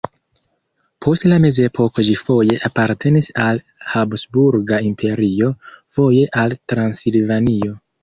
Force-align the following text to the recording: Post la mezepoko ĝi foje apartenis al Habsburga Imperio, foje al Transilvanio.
Post 1.05 1.27
la 1.31 1.37
mezepoko 1.43 2.05
ĝi 2.07 2.15
foje 2.21 2.57
apartenis 2.71 3.29
al 3.45 3.63
Habsburga 3.93 4.83
Imperio, 4.91 5.55
foje 6.01 6.29
al 6.45 6.61
Transilvanio. 6.75 7.83